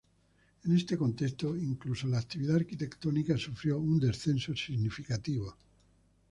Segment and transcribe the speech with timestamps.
[0.63, 5.55] En este contexto, incluso la actividad arquitectónica sufrió un descenso significativo.